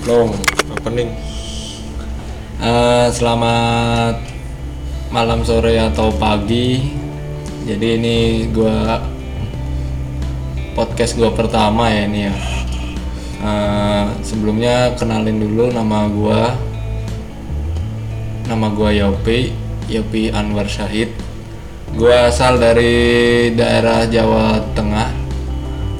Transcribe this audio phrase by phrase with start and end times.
[0.00, 0.32] Belum,
[0.80, 1.12] opening.
[2.56, 4.16] Eh, selamat
[5.12, 6.96] malam sore atau pagi.
[7.68, 8.16] Jadi ini
[8.48, 8.96] gua
[10.72, 12.34] podcast gua pertama ya ini ya.
[13.44, 16.56] Eh, sebelumnya kenalin dulu nama gua.
[18.48, 19.52] Nama gua Yopi,
[19.92, 21.12] Yopi Anwar Syahid.
[21.92, 25.12] Gua asal dari daerah Jawa Tengah,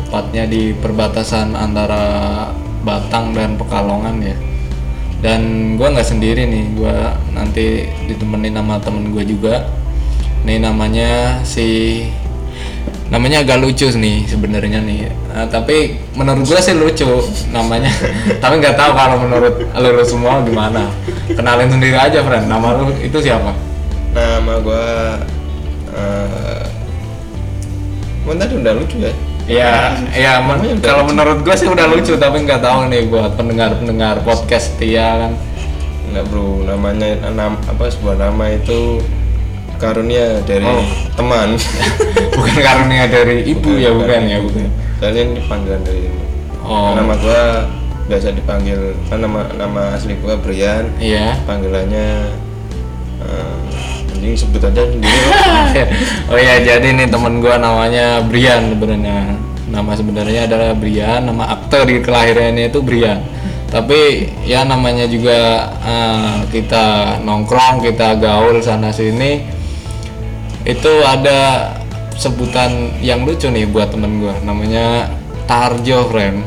[0.00, 2.48] tepatnya di perbatasan antara
[2.82, 4.36] Batang dan Pekalongan ya.
[5.22, 6.96] Dan gue nggak sendiri nih gue
[7.30, 9.70] nanti ditemenin sama temen gue juga.
[10.42, 12.02] Nih namanya si
[13.12, 15.06] namanya agak lucu nih sebenarnya nih.
[15.08, 17.06] Eh, tapi menurut gue sih lucu
[17.54, 17.92] namanya.
[18.42, 20.90] Tapi nggak tahu kalau menurut lo semua gimana.
[21.30, 23.54] Kenalin sendiri aja friend nama lu itu siapa?
[24.12, 24.84] Nama gua
[25.92, 26.64] eh
[28.28, 29.12] uh, tadi udah lucu ya?
[29.44, 33.74] Ya ya men- kalau menurut gue sih udah lucu tapi nggak tahu nih buat pendengar
[33.74, 35.32] pendengar podcast setia kan.
[36.06, 39.00] Enggak bro, namanya nam, apa sebuah nama itu
[39.76, 40.84] karunia dari Oh.
[41.14, 41.56] teman.
[42.36, 44.68] bukan karunia dari ibu ya bukan ya bukan
[45.00, 46.20] Kalian panggilan dari ibu.
[46.62, 46.94] oh.
[46.94, 47.42] Nama gua
[48.02, 51.34] biasa dipanggil kan nama nama asli gua Brian, iya.
[51.42, 52.30] Panggilannya
[54.22, 54.86] anjing sebut aja
[56.30, 59.34] oh ya jadi nih temen gua namanya Brian sebenarnya.
[59.66, 63.18] Nama sebenarnya adalah Brian nama aktor di kelahirannya itu Brian.
[63.66, 69.42] Tapi ya namanya juga eh, kita nongkrong kita gaul sana sini.
[70.62, 71.74] Itu ada
[72.14, 75.10] sebutan yang lucu nih buat temen gua namanya
[75.50, 76.46] Tarjo friend.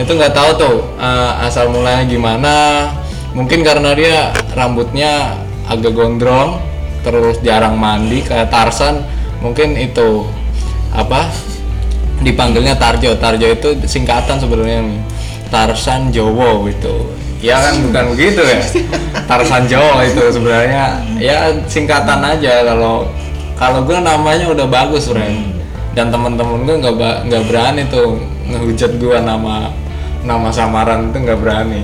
[0.00, 2.56] Itu nggak tahu tuh eh, asal mulanya gimana.
[3.36, 5.36] Mungkin karena dia rambutnya
[5.68, 6.69] agak gondrong
[7.00, 9.04] terus jarang mandi kayak Tarsan
[9.40, 10.28] mungkin itu
[10.92, 11.32] apa
[12.20, 13.16] dipanggilnya Tarjo.
[13.16, 14.84] Tarjo itu singkatan sebenarnya
[15.48, 18.60] Tarsan Jowo itu ya kan bukan begitu ya?
[19.28, 21.00] Tarsan Jowo itu sebenarnya.
[21.16, 23.08] Ya singkatan aja kalau
[23.56, 25.56] kalau gue namanya udah bagus friend
[25.96, 29.72] dan teman-teman gue nggak nggak berani tuh ngehujat gue nama
[30.24, 31.80] nama samaran itu nggak berani.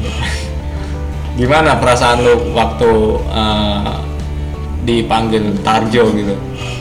[1.37, 2.93] Gimana perasaan lu waktu
[3.29, 3.93] eh,
[4.87, 6.35] dipanggil Tarjo gitu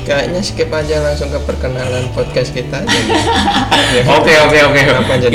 [0.06, 2.78] Kayaknya skip aja langsung ke perkenalan podcast kita.
[4.22, 4.82] Oke oke oke.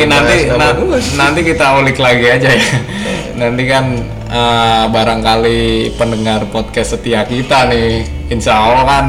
[0.06, 0.78] Nanti na-
[1.18, 2.62] nanti kita ulik lagi aja ya.
[3.34, 3.98] nanti kan
[4.30, 9.06] eh, barangkali pendengar podcast setia kita nih, insya Allah kan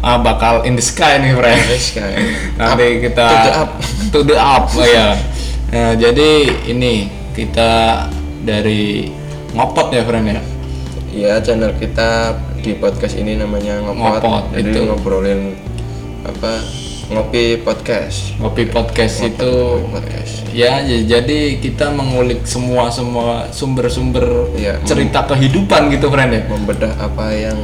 [0.00, 1.60] eh, bakal in the sky nih, friend.
[1.68, 2.18] Yes, kayak.
[2.56, 3.70] Nanti kita to the up.
[4.08, 5.20] to the up, oh ya.
[5.68, 6.30] Nah, jadi
[6.64, 8.08] ini kita
[8.40, 9.12] dari
[9.52, 10.40] ngopot ya, friend ya.
[11.12, 14.20] Iya, channel kita di podcast ini namanya ngopot.
[14.20, 14.80] Ngopot, Jadi itu.
[14.82, 15.40] ngobrolin
[16.22, 16.52] apa?
[17.08, 18.36] Ngopi podcast.
[18.36, 19.52] Ngopi podcast itu
[19.88, 20.44] podcast.
[20.52, 27.32] ya jadi kita mengulik semua semua sumber-sumber Iya, cerita kehidupan gitu friend ya Membedah apa
[27.32, 27.56] yang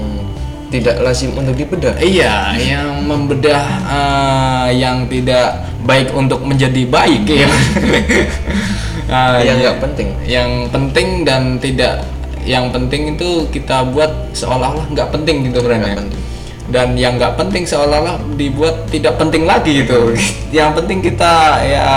[0.71, 1.93] tidak lazim untuk dibedah.
[1.99, 7.49] iya yang membedah eh, yang tidak baik untuk menjadi baik ya
[9.05, 9.63] Ah, Yang iya.
[9.63, 10.09] nggak penting.
[10.25, 12.03] yang penting dan tidak
[12.45, 15.97] yang penting itu kita buat seolah-olah nggak penting gitu Nggak ya.
[15.97, 16.21] penting.
[16.65, 20.17] dan yang nggak penting seolah-olah dibuat tidak penting lagi gitu.
[20.55, 21.91] Yang penting kita ya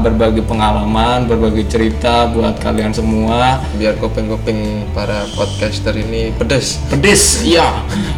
[0.00, 3.62] berbagi pengalaman berbagi cerita buat kalian semua.
[3.78, 6.82] Biar kuping-kuping para podcaster ini pedas.
[6.90, 7.70] pedes iya.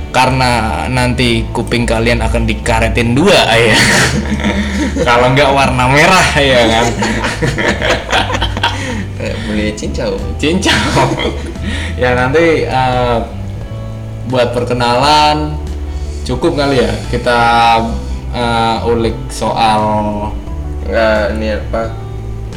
[0.08, 3.76] Karena nanti kuping kalian akan dikaretin dua ya.
[5.08, 6.86] Kalau nggak warna merah ya kan.
[9.80, 10.12] Cincau.
[10.36, 11.40] cincau
[12.00, 13.18] ya nanti eh,
[14.30, 15.56] buat perkenalan
[16.24, 17.38] cukup kali ya kita
[18.34, 19.82] eh, ulik soal
[20.90, 21.94] Enggak, ini apa?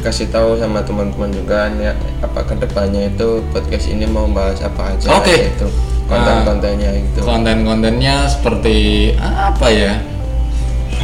[0.02, 1.94] Kasih tahu sama teman-teman juga nih
[2.26, 5.54] apa ke depannya itu podcast ini mau bahas apa aja Oke.
[5.54, 5.70] itu
[6.10, 7.22] konten-kontennya itu.
[7.22, 10.02] konten-kontennya seperti apa ya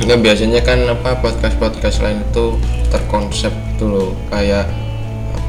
[0.02, 2.58] Enggak biasanya kan apa podcast-podcast lain itu
[2.90, 4.66] terkonsep dulu kayak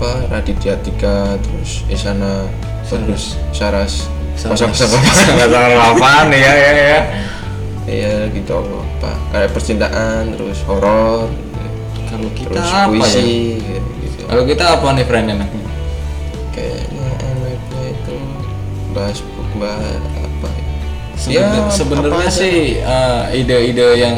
[0.00, 2.48] apa Raditya Tiga terus Isana
[2.88, 4.08] terus Saras.
[4.32, 4.56] Nggak
[5.46, 7.00] tahu apaan ya ya ya
[7.84, 11.28] Iya gitu apa kayak percintaan terus horor
[12.08, 14.20] kalau kita terus apa ya puisi kayak gitu.
[14.24, 15.64] kalau kita apa nih friend enaknya?
[16.50, 18.16] Kayaknya enaknya itu
[18.90, 19.18] bahas
[19.54, 20.64] bahas apa ya?
[21.14, 22.32] Sebenar- Ya, sebenarnya apa aja.
[22.32, 24.16] sih eh, ide-ide yang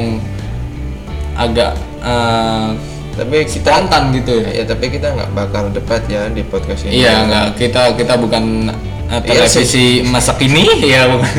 [1.35, 2.69] agak eh,
[3.13, 4.33] Tapi kita spontan gitu.
[4.41, 7.05] Ya ya tapi kita nggak bakal debat ya di podcast ini.
[7.05, 8.73] Iya, enggak kita kita bukan
[9.13, 11.33] uh, Iya televisi masa kini ya bukan.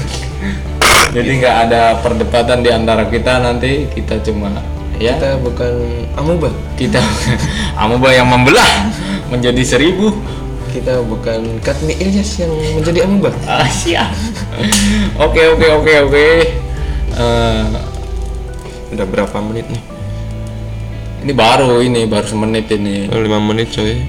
[1.13, 3.89] Jadi nggak ada perdebatan di antara kita nanti.
[3.89, 4.53] Kita cuma
[5.01, 5.17] ya.
[5.17, 5.73] Kita bukan
[6.17, 6.49] amuba.
[6.77, 7.01] kita
[7.81, 8.89] amuba yang membelah
[9.33, 10.13] menjadi seribu.
[10.73, 14.09] Kita bukan Katmi Ilyas yang menjadi amuba ah siap.
[15.25, 16.27] Oke oke oke oke.
[17.13, 17.65] Eh,
[18.93, 19.92] udah berapa menit nih
[21.23, 23.07] ini baru ini baru semenit ini.
[23.07, 24.03] Oh, lima menit coy.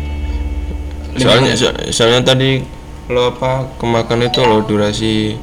[1.15, 2.59] Soalnya so- soalnya tadi
[3.07, 5.39] lo apa kemakan itu lo durasi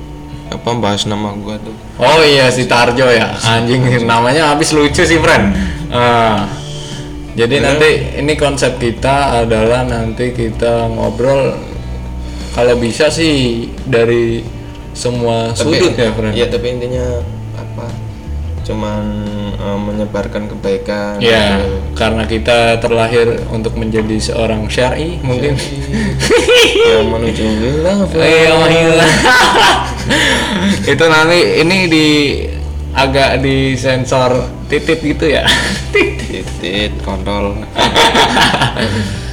[0.51, 1.71] apa bahas nama gua tuh.
[1.95, 3.31] Oh iya si Tarjo ya.
[3.39, 5.55] Anjing namanya habis lucu sih friend.
[5.87, 6.43] Ah,
[7.39, 11.55] jadi nanti ini konsep kita adalah nanti kita ngobrol.
[12.51, 14.43] Kalau bisa sih dari
[14.91, 16.35] semua sudut ya friend.
[16.35, 17.23] iya tapi intinya
[17.55, 17.87] apa
[18.61, 19.03] cuman
[19.53, 21.95] eh, menyebarkan kebaikan Ya, gitu.
[21.95, 25.57] karena kita terlahir untuk menjadi seorang syari mungkin.
[26.81, 28.53] yang menuju wilayah Iya.
[30.87, 32.07] Itu nanti ini di
[32.91, 34.31] agak disensor
[34.67, 35.45] titit gitu ya.
[35.91, 37.55] titit kontol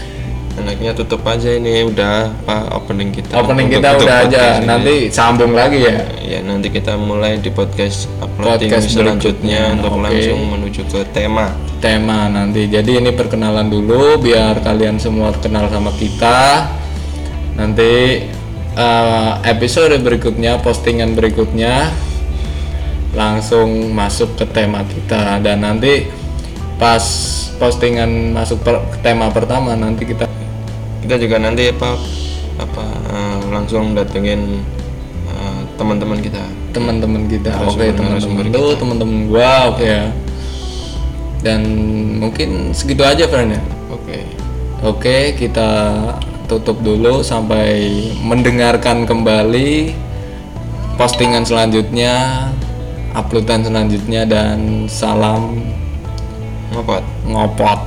[0.60, 4.66] enaknya tutup aja ini udah apa opening kita Opening Untuk- kita untuk udah aja, ini.
[4.66, 5.96] nanti sambung lagi ya.
[6.20, 10.02] ya nanti kita mulai di podcast uploading Podcast selanjutnya berikutnya, untuk oke.
[10.04, 11.46] langsung menuju ke tema
[11.78, 12.66] Tema nanti.
[12.66, 16.66] Jadi ini perkenalan dulu biar kalian semua kenal sama kita.
[17.54, 18.26] Nanti
[18.74, 21.94] eh, episode berikutnya, postingan berikutnya
[23.14, 26.06] langsung masuk ke tema kita dan nanti
[26.78, 27.02] pas
[27.58, 30.27] postingan masuk per- ke tema pertama nanti kita
[31.08, 31.96] kita juga nanti apa
[32.60, 34.60] apa eh, langsung datengin
[35.24, 36.44] eh, teman-teman kita.
[36.76, 39.88] Teman-teman kita oke Narasumber- teman-teman itu teman-teman gua oke.
[39.88, 40.12] Ya
[41.40, 41.64] dan
[42.20, 43.62] mungkin segitu aja friend ya?
[43.88, 44.18] Oke.
[44.84, 45.70] Oke kita
[46.44, 47.88] tutup dulu sampai
[48.20, 49.96] mendengarkan kembali
[51.00, 52.48] postingan selanjutnya
[53.16, 55.62] uploadan selanjutnya dan salam
[56.76, 57.02] ngopot.
[57.24, 57.77] ngopot